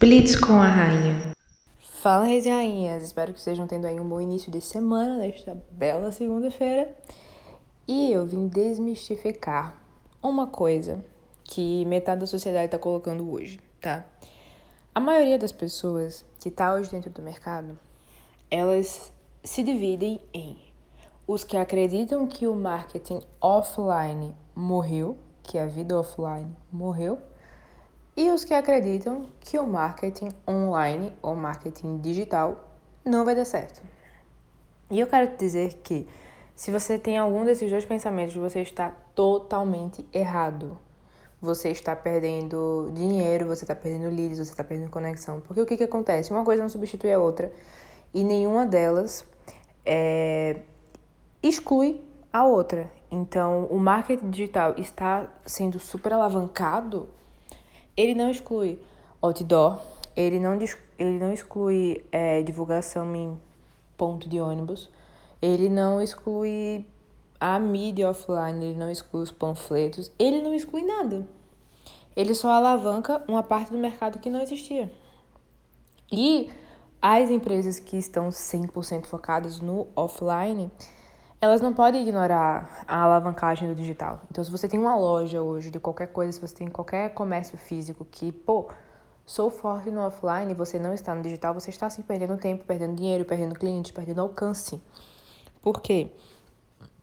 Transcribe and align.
Blitz 0.00 0.36
com 0.36 0.52
a 0.52 0.68
rainha. 0.68 1.32
Fala, 1.80 2.24
reis 2.24 2.46
e 2.46 2.50
rainhas! 2.50 3.02
Espero 3.02 3.32
que 3.32 3.40
estejam 3.40 3.66
tendo 3.66 3.84
aí 3.84 3.98
um 3.98 4.08
bom 4.08 4.20
início 4.20 4.48
de 4.48 4.60
semana, 4.60 5.16
nesta 5.16 5.60
bela 5.72 6.12
segunda-feira. 6.12 6.94
E 7.84 8.12
eu 8.12 8.24
vim 8.24 8.46
desmistificar 8.46 9.74
uma 10.22 10.46
coisa 10.46 11.04
que 11.42 11.84
metade 11.86 12.20
da 12.20 12.28
sociedade 12.28 12.66
está 12.66 12.78
colocando 12.78 13.28
hoje, 13.28 13.58
tá? 13.80 14.04
A 14.94 15.00
maioria 15.00 15.36
das 15.36 15.50
pessoas 15.50 16.24
que 16.38 16.48
está 16.48 16.74
hoje 16.74 16.92
dentro 16.92 17.10
do 17.10 17.20
mercado, 17.20 17.76
elas 18.48 19.12
se 19.42 19.64
dividem 19.64 20.20
em 20.32 20.56
os 21.26 21.42
que 21.42 21.56
acreditam 21.56 22.24
que 22.28 22.46
o 22.46 22.54
marketing 22.54 23.20
offline 23.40 24.32
morreu, 24.54 25.18
que 25.42 25.58
a 25.58 25.66
vida 25.66 25.98
offline 25.98 26.56
morreu, 26.70 27.18
e 28.18 28.32
os 28.32 28.44
que 28.44 28.52
acreditam 28.52 29.28
que 29.38 29.56
o 29.60 29.64
marketing 29.64 30.30
online 30.44 31.16
ou 31.22 31.36
marketing 31.36 31.98
digital 31.98 32.68
não 33.04 33.24
vai 33.24 33.32
dar 33.32 33.44
certo. 33.44 33.80
E 34.90 34.98
eu 34.98 35.06
quero 35.06 35.30
te 35.30 35.36
dizer 35.36 35.74
que 35.84 36.04
se 36.56 36.72
você 36.72 36.98
tem 36.98 37.16
algum 37.16 37.44
desses 37.44 37.70
dois 37.70 37.84
pensamentos, 37.84 38.34
você 38.34 38.60
está 38.60 38.90
totalmente 39.14 40.04
errado. 40.12 40.76
Você 41.40 41.68
está 41.68 41.94
perdendo 41.94 42.90
dinheiro, 42.92 43.46
você 43.46 43.62
está 43.62 43.76
perdendo 43.76 44.12
leads, 44.12 44.38
você 44.38 44.50
está 44.50 44.64
perdendo 44.64 44.90
conexão. 44.90 45.40
Porque 45.40 45.60
o 45.60 45.66
que, 45.66 45.76
que 45.76 45.84
acontece? 45.84 46.32
Uma 46.32 46.44
coisa 46.44 46.60
não 46.60 46.68
substitui 46.68 47.12
a 47.12 47.20
outra 47.20 47.52
e 48.12 48.24
nenhuma 48.24 48.66
delas 48.66 49.24
é, 49.86 50.62
exclui 51.40 52.04
a 52.32 52.44
outra. 52.44 52.90
Então, 53.12 53.66
o 53.66 53.78
marketing 53.78 54.28
digital 54.28 54.74
está 54.76 55.28
sendo 55.46 55.78
super 55.78 56.14
alavancado 56.14 57.08
ele 57.98 58.14
não 58.14 58.30
exclui 58.30 58.80
outdoor, 59.20 59.80
ele 60.14 60.38
não, 60.38 60.56
ele 60.96 61.18
não 61.18 61.32
exclui 61.32 62.04
é, 62.12 62.40
divulgação 62.42 63.12
em 63.16 63.40
ponto 63.96 64.28
de 64.28 64.40
ônibus, 64.40 64.88
ele 65.42 65.68
não 65.68 66.00
exclui 66.00 66.86
a 67.40 67.58
mídia 67.58 68.08
offline, 68.08 68.66
ele 68.66 68.78
não 68.78 68.88
exclui 68.88 69.24
os 69.24 69.32
panfletos, 69.32 70.12
ele 70.16 70.40
não 70.40 70.54
exclui 70.54 70.82
nada. 70.82 71.26
Ele 72.14 72.34
só 72.34 72.50
alavanca 72.50 73.22
uma 73.26 73.42
parte 73.42 73.72
do 73.72 73.78
mercado 73.78 74.20
que 74.20 74.30
não 74.30 74.40
existia. 74.40 74.92
E 76.10 76.48
as 77.02 77.30
empresas 77.30 77.80
que 77.80 77.96
estão 77.96 78.28
100% 78.28 79.06
focadas 79.06 79.60
no 79.60 79.88
offline, 79.96 80.70
elas 81.40 81.60
não 81.60 81.72
podem 81.72 82.02
ignorar 82.02 82.84
a 82.86 83.02
alavancagem 83.02 83.68
do 83.68 83.74
digital. 83.74 84.22
Então, 84.30 84.42
se 84.42 84.50
você 84.50 84.68
tem 84.68 84.78
uma 84.78 84.96
loja 84.96 85.40
hoje 85.40 85.70
de 85.70 85.78
qualquer 85.78 86.08
coisa, 86.08 86.32
se 86.32 86.40
você 86.40 86.54
tem 86.54 86.68
qualquer 86.68 87.10
comércio 87.14 87.56
físico 87.56 88.04
que, 88.04 88.32
pô, 88.32 88.68
sou 89.24 89.50
forte 89.50 89.90
no 89.90 90.00
offline 90.00 90.50
e 90.50 90.54
você 90.54 90.78
não 90.78 90.92
está 90.92 91.14
no 91.14 91.22
digital, 91.22 91.54
você 91.54 91.70
está 91.70 91.86
assim 91.86 92.02
perdendo 92.02 92.36
tempo, 92.36 92.64
perdendo 92.64 92.96
dinheiro, 92.96 93.24
perdendo 93.24 93.54
clientes, 93.54 93.92
perdendo 93.92 94.20
alcance. 94.20 94.80
Por 95.62 95.80
quê? 95.80 96.10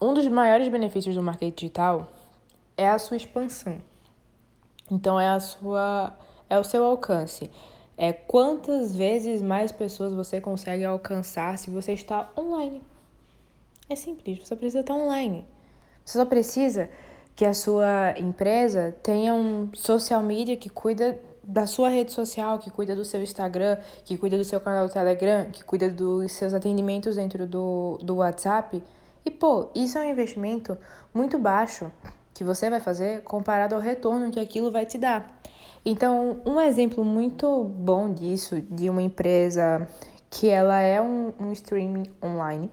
Um 0.00 0.12
dos 0.12 0.26
maiores 0.26 0.68
benefícios 0.68 1.14
do 1.14 1.22
marketing 1.22 1.54
digital 1.54 2.08
é 2.76 2.88
a 2.88 2.98
sua 2.98 3.16
expansão. 3.16 3.80
Então 4.90 5.18
é 5.20 5.28
a 5.28 5.40
sua 5.40 6.16
é 6.48 6.58
o 6.58 6.64
seu 6.64 6.84
alcance. 6.84 7.50
É 7.96 8.12
quantas 8.12 8.94
vezes 8.94 9.40
mais 9.40 9.72
pessoas 9.72 10.12
você 10.12 10.40
consegue 10.40 10.84
alcançar 10.84 11.58
se 11.58 11.70
você 11.70 11.92
está 11.92 12.30
online. 12.36 12.82
É 13.88 13.94
simples, 13.94 14.40
você 14.46 14.56
precisa 14.56 14.80
estar 14.80 14.94
online. 14.94 15.46
Você 16.04 16.18
só 16.18 16.24
precisa 16.24 16.88
que 17.36 17.44
a 17.44 17.54
sua 17.54 18.18
empresa 18.18 18.96
tenha 19.02 19.34
um 19.34 19.70
social 19.74 20.22
media 20.22 20.56
que 20.56 20.68
cuida 20.68 21.20
da 21.42 21.66
sua 21.66 21.88
rede 21.88 22.12
social, 22.12 22.58
que 22.58 22.70
cuida 22.70 22.96
do 22.96 23.04
seu 23.04 23.22
Instagram, 23.22 23.78
que 24.04 24.18
cuida 24.18 24.36
do 24.36 24.44
seu 24.44 24.60
canal 24.60 24.88
do 24.88 24.92
Telegram, 24.92 25.48
que 25.50 25.62
cuida 25.62 25.88
dos 25.88 26.32
seus 26.32 26.52
atendimentos 26.52 27.14
dentro 27.14 27.46
do, 27.46 27.98
do 28.02 28.16
WhatsApp. 28.16 28.82
E, 29.24 29.30
pô, 29.30 29.68
isso 29.74 29.96
é 29.98 30.00
um 30.00 30.10
investimento 30.10 30.76
muito 31.14 31.38
baixo 31.38 31.92
que 32.34 32.42
você 32.42 32.68
vai 32.68 32.80
fazer 32.80 33.22
comparado 33.22 33.74
ao 33.74 33.80
retorno 33.80 34.30
que 34.30 34.40
aquilo 34.40 34.72
vai 34.72 34.84
te 34.84 34.98
dar. 34.98 35.40
Então, 35.84 36.40
um 36.44 36.60
exemplo 36.60 37.04
muito 37.04 37.62
bom 37.62 38.12
disso, 38.12 38.60
de 38.60 38.90
uma 38.90 39.02
empresa 39.02 39.88
que 40.28 40.48
ela 40.48 40.80
é 40.80 41.00
um, 41.00 41.32
um 41.38 41.52
streaming 41.52 42.10
online, 42.22 42.70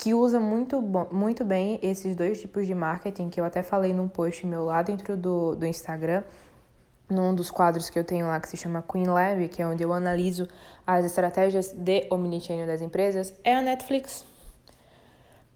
que 0.00 0.14
usa 0.14 0.40
muito, 0.40 0.80
muito 1.12 1.44
bem 1.44 1.78
esses 1.82 2.16
dois 2.16 2.40
tipos 2.40 2.66
de 2.66 2.74
marketing, 2.74 3.28
que 3.28 3.38
eu 3.38 3.44
até 3.44 3.62
falei 3.62 3.92
num 3.92 4.08
post 4.08 4.46
meu 4.46 4.64
lá 4.64 4.80
dentro 4.80 5.14
do, 5.14 5.54
do 5.54 5.66
Instagram, 5.66 6.24
num 7.06 7.34
dos 7.34 7.50
quadros 7.50 7.90
que 7.90 7.98
eu 7.98 8.04
tenho 8.04 8.26
lá 8.26 8.40
que 8.40 8.48
se 8.48 8.56
chama 8.56 8.82
Queen 8.90 9.06
Lab, 9.06 9.46
que 9.48 9.60
é 9.60 9.66
onde 9.66 9.82
eu 9.82 9.92
analiso 9.92 10.48
as 10.86 11.04
estratégias 11.04 11.70
de 11.72 12.06
omnichannel 12.10 12.66
das 12.66 12.80
empresas, 12.80 13.34
é 13.44 13.54
a 13.54 13.60
Netflix. 13.60 14.24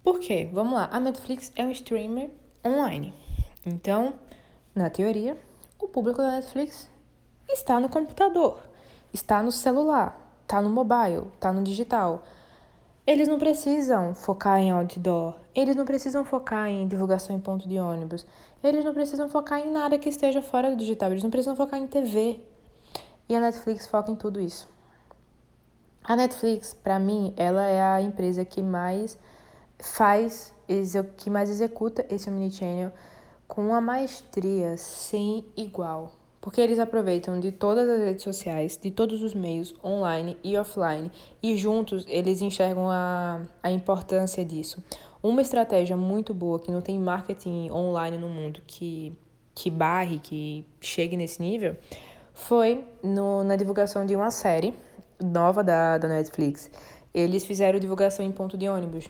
Por 0.03 0.19
quê? 0.19 0.47
Vamos 0.53 0.75
lá. 0.75 0.89
A 0.91 0.99
Netflix 0.99 1.51
é 1.55 1.65
um 1.65 1.71
streamer 1.71 2.29
online. 2.63 3.15
Então, 3.65 4.13
na 4.75 4.91
teoria, 4.91 5.35
o 5.79 5.87
público 5.87 6.21
da 6.21 6.29
Netflix 6.29 6.87
está 7.49 7.79
no 7.79 7.89
computador, 7.89 8.59
está 9.11 9.41
no 9.41 9.51
celular, 9.51 10.15
está 10.43 10.61
no 10.61 10.69
mobile, 10.69 11.31
está 11.33 11.51
no 11.51 11.63
digital. 11.63 12.23
Eles 13.07 13.27
não 13.27 13.37
precisam 13.37 14.15
focar 14.15 14.59
em 14.59 14.71
outdoor, 14.71 15.35
eles 15.53 15.75
não 15.75 15.85
precisam 15.85 16.25
focar 16.25 16.67
em 16.67 16.87
divulgação 16.87 17.35
em 17.35 17.39
ponto 17.39 17.69
de 17.69 17.77
ônibus, 17.77 18.25
eles 18.63 18.83
não 18.83 18.95
precisam 18.95 19.29
focar 19.29 19.59
em 19.59 19.71
nada 19.71 19.99
que 19.99 20.09
esteja 20.09 20.41
fora 20.41 20.71
do 20.71 20.75
digital, 20.75 21.11
eles 21.11 21.21
não 21.21 21.29
precisam 21.29 21.55
focar 21.55 21.79
em 21.79 21.85
TV. 21.85 22.39
E 23.29 23.35
a 23.35 23.39
Netflix 23.39 23.85
foca 23.85 24.11
em 24.11 24.15
tudo 24.15 24.41
isso. 24.41 24.67
A 26.03 26.15
Netflix, 26.15 26.73
para 26.73 26.97
mim, 26.97 27.31
ela 27.37 27.63
é 27.65 27.81
a 27.81 28.01
empresa 28.01 28.43
que 28.43 28.63
mais 28.63 29.17
faz, 29.77 30.51
que 31.17 31.29
mais 31.29 31.49
executa 31.51 32.03
esse 32.09 32.27
omnichannel 32.27 32.91
com 33.47 33.67
uma 33.67 33.81
maestria 33.81 34.77
sem 34.77 35.45
igual 35.55 36.11
porque 36.45 36.61
eles 36.61 36.77
aproveitam 36.77 37.39
de 37.39 37.51
todas 37.51 37.89
as 37.89 37.99
redes 38.01 38.23
sociais, 38.23 38.77
de 38.77 38.91
todos 38.91 39.23
os 39.23 39.33
meios, 39.33 39.73
online 39.83 40.37
e 40.43 40.55
offline, 40.55 41.11
e 41.41 41.57
juntos 41.57 42.05
eles 42.07 42.39
enxergam 42.39 42.87
a, 42.87 43.41
a 43.63 43.71
importância 43.71 44.45
disso. 44.45 44.77
Uma 45.23 45.41
estratégia 45.41 45.97
muito 45.97 46.35
boa 46.35 46.59
que 46.59 46.71
não 46.71 46.83
tem 46.83 46.99
marketing 46.99 47.71
online 47.71 48.19
no 48.19 48.29
mundo 48.29 48.61
que, 48.67 49.17
que 49.55 49.71
barre, 49.71 50.19
que 50.19 50.63
chegue 50.79 51.17
nesse 51.17 51.41
nível, 51.41 51.75
foi 52.31 52.85
no, 53.01 53.43
na 53.43 53.55
divulgação 53.55 54.05
de 54.05 54.15
uma 54.15 54.29
série 54.29 54.75
nova 55.19 55.63
da, 55.63 55.97
da 55.97 56.07
Netflix. 56.07 56.69
Eles 57.11 57.43
fizeram 57.43 57.79
divulgação 57.79 58.23
em 58.23 58.31
ponto 58.31 58.55
de 58.55 58.69
ônibus. 58.69 59.09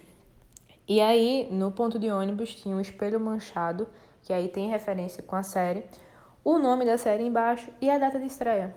E 0.87 1.01
aí, 1.01 1.49
no 1.51 1.69
ponto 1.69 1.99
de 1.99 2.09
ônibus, 2.09 2.55
tinha 2.55 2.73
um 2.73 2.79
espelho 2.79 3.19
manchado, 3.19 3.89
que 4.23 4.31
aí 4.31 4.47
tem 4.47 4.69
referência 4.69 5.21
com 5.21 5.35
a 5.35 5.43
série 5.43 5.83
o 6.45 6.59
nome 6.59 6.85
da 6.85 6.95
série 6.95 7.23
embaixo 7.23 7.71
e 7.81 7.89
a 7.89 7.97
data 7.97 8.19
de 8.19 8.27
estreia. 8.27 8.75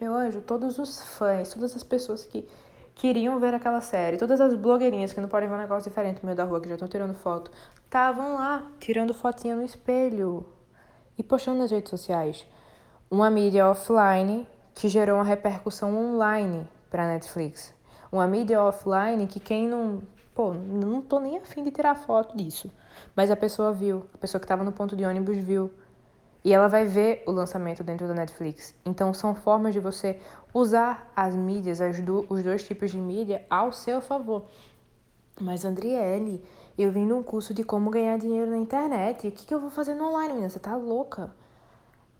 Meu 0.00 0.12
anjo, 0.12 0.40
todos 0.40 0.76
os 0.76 1.00
fãs, 1.00 1.54
todas 1.54 1.76
as 1.76 1.84
pessoas 1.84 2.24
que 2.24 2.48
queriam 2.96 3.38
ver 3.38 3.54
aquela 3.54 3.80
série, 3.80 4.16
todas 4.16 4.40
as 4.40 4.54
blogueirinhas 4.56 5.12
que 5.12 5.20
não 5.20 5.28
podem 5.28 5.48
ver 5.48 5.54
um 5.54 5.58
negócio 5.58 5.88
diferente 5.88 6.20
no 6.20 6.26
meio 6.26 6.36
da 6.36 6.42
rua, 6.42 6.60
que 6.60 6.68
já 6.68 6.74
estão 6.74 6.88
tirando 6.88 7.14
foto, 7.14 7.48
estavam 7.84 8.34
lá 8.34 8.66
tirando 8.80 9.14
fotinha 9.14 9.54
no 9.54 9.62
espelho 9.62 10.44
e 11.16 11.22
postando 11.22 11.60
nas 11.60 11.70
redes 11.70 11.90
sociais. 11.90 12.44
Uma 13.08 13.30
mídia 13.30 13.68
offline 13.68 14.44
que 14.74 14.88
gerou 14.88 15.16
uma 15.16 15.24
repercussão 15.24 15.96
online 15.96 16.66
para 16.90 17.06
Netflix. 17.06 17.72
Uma 18.10 18.26
mídia 18.26 18.60
offline 18.60 19.28
que 19.28 19.38
quem 19.38 19.68
não. 19.68 20.02
Pô, 20.34 20.52
não 20.52 21.00
tô 21.00 21.20
nem 21.20 21.38
afim 21.38 21.62
de 21.62 21.70
tirar 21.70 21.94
foto 21.94 22.36
disso. 22.36 22.68
Mas 23.14 23.30
a 23.30 23.36
pessoa 23.36 23.72
viu, 23.72 24.06
a 24.12 24.18
pessoa 24.18 24.40
que 24.40 24.44
estava 24.44 24.64
no 24.64 24.72
ponto 24.72 24.96
de 24.96 25.04
ônibus 25.04 25.36
viu. 25.36 25.70
E 26.44 26.52
ela 26.52 26.68
vai 26.68 26.86
ver 26.86 27.22
o 27.26 27.30
lançamento 27.30 27.84
dentro 27.84 28.08
da 28.08 28.14
Netflix. 28.14 28.74
Então, 28.84 29.12
são 29.12 29.34
formas 29.34 29.74
de 29.74 29.80
você 29.80 30.18
usar 30.54 31.10
as 31.14 31.34
mídias, 31.34 31.80
as 31.80 32.00
do, 32.00 32.24
os 32.28 32.42
dois 32.42 32.62
tipos 32.64 32.90
de 32.90 32.98
mídia, 32.98 33.44
ao 33.50 33.72
seu 33.72 34.00
favor. 34.00 34.44
Mas, 35.38 35.64
Andriele, 35.64 36.42
eu 36.78 36.90
vim 36.90 37.04
num 37.04 37.22
curso 37.22 37.52
de 37.52 37.62
como 37.62 37.90
ganhar 37.90 38.18
dinheiro 38.18 38.50
na 38.50 38.56
internet. 38.56 39.28
O 39.28 39.32
que, 39.32 39.44
que 39.44 39.54
eu 39.54 39.60
vou 39.60 39.70
fazer 39.70 39.94
no 39.94 40.08
online, 40.08 40.28
menina? 40.28 40.48
Você 40.48 40.58
tá 40.58 40.76
louca? 40.76 41.30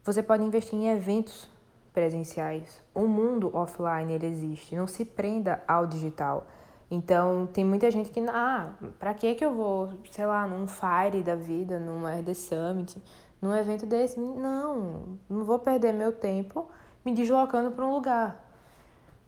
Você 0.04 0.22
pode 0.22 0.42
investir 0.42 0.78
em 0.78 0.88
eventos 0.88 1.48
presenciais. 1.92 2.82
O 2.94 3.06
mundo 3.06 3.50
offline, 3.54 4.12
ele 4.12 4.26
existe. 4.26 4.74
Não 4.74 4.86
se 4.86 5.04
prenda 5.04 5.62
ao 5.66 5.86
digital. 5.86 6.46
Então, 6.90 7.46
tem 7.46 7.64
muita 7.64 7.90
gente 7.90 8.10
que, 8.10 8.20
ah, 8.28 8.72
pra 8.98 9.14
que 9.14 9.34
que 9.34 9.44
eu 9.44 9.54
vou, 9.54 9.90
sei 10.10 10.26
lá, 10.26 10.46
num 10.46 10.66
Fire 10.66 11.22
da 11.22 11.36
vida, 11.36 11.78
num 11.78 12.06
RD 12.06 12.34
Summit? 12.34 13.00
Num 13.40 13.56
evento 13.56 13.86
desse, 13.86 14.18
não, 14.20 15.18
não 15.28 15.44
vou 15.44 15.58
perder 15.58 15.92
meu 15.92 16.12
tempo 16.12 16.70
me 17.04 17.14
deslocando 17.14 17.70
para 17.70 17.86
um 17.86 17.92
lugar. 17.92 18.50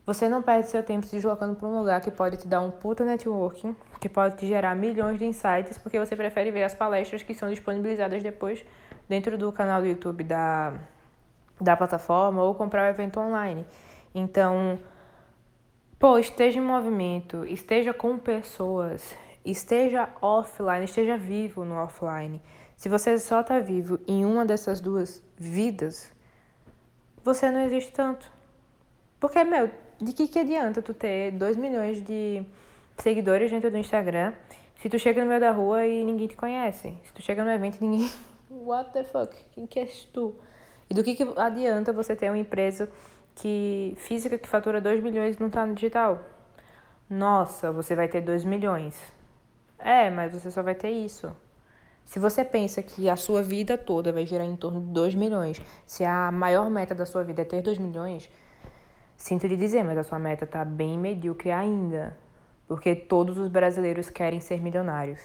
Você 0.05 0.29
não 0.29 0.43
perde 0.43 0.69
seu 0.69 0.83
tempo 0.83 1.07
se 1.07 1.15
deslocando 1.15 1.55
para 1.55 1.69
um 1.69 1.79
lugar 1.79 2.01
que 2.01 2.11
pode 2.11 2.37
te 2.37 2.49
dar 2.49 2.61
um 2.61 2.71
puta 2.71 3.05
networking, 3.05 3.75
que 4.01 4.09
pode 4.09 4.37
te 4.37 4.47
gerar 4.47 4.75
milhões 4.75 5.19
de 5.19 5.25
insights, 5.25 5.79
porque 5.79 5.99
você 5.99 6.17
prefere 6.17 6.51
ver 6.51 6.65
as 6.65 6.75
palestras 6.75 7.23
que 7.23 7.33
são 7.35 7.49
disponibilizadas 7.49 8.23
depois 8.23 8.65
dentro 9.09 9.39
do 9.39 9.53
canal 9.53 9.81
do 9.81 9.87
YouTube 9.87 10.25
da, 10.25 10.75
da 11.61 11.77
plataforma 11.77 12.43
ou 12.43 12.55
comprar 12.55 12.89
o 12.89 12.91
evento 12.91 13.21
online. 13.21 13.65
Então, 14.13 14.79
pô, 15.99 16.19
esteja 16.19 16.59
em 16.59 16.63
movimento, 16.63 17.45
esteja 17.47 17.95
com 17.95 18.19
pessoas, 18.19 19.17
esteja 19.45 20.09
offline, 20.21 20.85
esteja 20.85 21.17
vivo 21.17 21.65
no 21.65 21.77
offline. 21.77 22.43
Se 22.83 22.89
você 22.89 23.17
só 23.17 23.43
está 23.43 23.61
vivo 23.61 24.01
em 24.09 24.25
uma 24.25 24.45
dessas 24.45 24.81
duas 24.81 25.23
vidas, 25.37 26.11
você 27.23 27.49
não 27.49 27.61
existe 27.61 27.93
tanto. 27.93 28.29
Porque, 29.21 29.45
meu, 29.45 29.71
de 30.01 30.13
que, 30.13 30.27
que 30.27 30.41
adianta 30.41 30.83
tu 30.83 30.93
ter 30.93 31.31
2 31.31 31.57
milhões 31.57 32.03
de 32.03 32.45
seguidores 32.99 33.53
dentro 33.53 33.71
do 33.71 33.79
Instagram 33.79 34.33
se 34.81 34.91
tu 34.91 34.99
chega 34.99 35.23
no 35.23 35.29
meio 35.29 35.41
da 35.41 35.53
rua 35.53 35.87
e 35.87 36.03
ninguém 36.03 36.27
te 36.27 36.35
conhece? 36.35 36.99
Se 37.05 37.13
tu 37.13 37.23
chega 37.23 37.45
no 37.45 37.53
evento 37.53 37.77
e 37.81 37.87
ninguém. 37.87 38.11
What 38.51 38.91
the 38.91 39.05
fuck? 39.05 39.33
Quem 39.55 39.65
que 39.65 39.79
és 39.79 40.05
tu? 40.13 40.35
E 40.91 40.95
do 40.95 41.05
que, 41.05 41.15
que 41.15 41.23
adianta 41.37 41.93
você 41.93 42.17
ter 42.17 42.31
uma 42.31 42.39
empresa 42.39 42.91
que 43.37 43.95
física 43.99 44.37
que 44.37 44.49
fatura 44.49 44.81
2 44.81 45.01
milhões 45.01 45.39
não 45.39 45.51
tá 45.51 45.65
no 45.65 45.77
digital? 45.77 46.21
Nossa, 47.09 47.71
você 47.71 47.95
vai 47.95 48.09
ter 48.09 48.23
2 48.23 48.43
milhões. 48.43 49.01
É, 49.79 50.11
mas 50.11 50.33
você 50.33 50.51
só 50.51 50.65
vai 50.65 50.75
ter 50.75 50.91
isso. 50.91 51.33
Se 52.07 52.19
você 52.19 52.45
pensa 52.45 52.83
que 52.83 53.09
a 53.09 53.17
sua 53.17 53.43
vida 53.43 53.79
toda 53.79 54.13
vai 54.13 54.27
girar 54.27 54.47
em 54.47 54.57
torno 54.57 54.81
de 54.81 54.87
2 54.89 55.15
milhões, 55.15 55.61
se 55.87 56.05
a 56.05 56.31
maior 56.31 56.69
meta 56.69 56.95
da 56.95 57.07
sua 57.07 57.25
vida 57.25 57.43
é 57.43 57.45
ter 57.45 57.63
2 57.63 57.79
milhões, 57.79 58.29
sinto 59.17 59.47
lhe 59.47 59.57
dizer, 59.57 59.83
mas 59.83 59.97
a 59.97 60.05
sua 60.05 60.19
meta 60.19 60.45
está 60.45 60.65
bem 60.65 60.99
medíocre 60.99 61.51
ainda. 61.51 62.17
Porque 62.69 62.95
todos 62.95 63.39
os 63.39 63.49
brasileiros 63.49 64.11
querem 64.11 64.41
ser 64.41 64.61
milionários. 64.61 65.21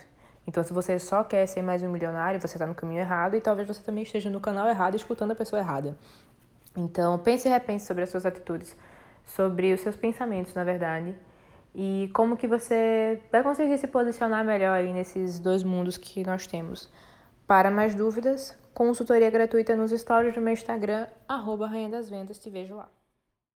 Então, 0.48 0.64
se 0.64 0.72
você 0.72 0.98
só 0.98 1.26
quer 1.26 1.46
ser 1.46 1.62
mais 1.62 1.84
um 1.84 1.90
milionário, 1.90 2.40
você 2.40 2.56
está 2.56 2.66
no 2.66 2.74
caminho 2.74 3.02
errado 3.02 3.36
e 3.36 3.42
talvez 3.42 3.68
você 3.68 3.84
também 3.84 4.04
esteja 4.04 4.30
no 4.30 4.40
canal 4.40 4.68
errado 4.68 4.96
escutando 4.96 5.32
a 5.32 5.36
pessoa 5.36 5.60
errada. 5.60 5.98
Então, 6.76 7.20
pense 7.20 7.48
e 7.48 7.52
repense 7.52 7.86
sobre 7.86 8.04
as 8.04 8.10
suas 8.10 8.26
atitudes, 8.26 8.76
sobre 9.26 9.74
os 9.74 9.82
seus 9.82 9.98
pensamentos, 9.98 10.54
na 10.54 10.64
verdade, 10.64 11.14
e 11.80 12.10
como 12.12 12.36
que 12.36 12.48
você 12.48 13.22
vai 13.32 13.44
conseguir 13.44 13.78
se 13.78 13.86
posicionar 13.86 14.44
melhor 14.44 14.72
aí 14.72 14.92
nesses 14.92 15.38
dois 15.38 15.62
mundos 15.62 15.96
que 15.96 16.24
nós 16.24 16.48
temos. 16.48 16.92
Para 17.46 17.70
mais 17.70 17.94
dúvidas, 17.94 18.58
consultoria 18.74 19.30
gratuita 19.30 19.76
nos 19.76 19.92
stories 19.92 20.34
do 20.34 20.42
meu 20.42 20.54
Instagram, 20.54 21.06
arroba 21.28 21.68
Rainha 21.68 21.90
das 21.90 22.10
Vendas, 22.10 22.40
te 22.40 22.50
vejo 22.50 22.76
lá. 22.76 22.97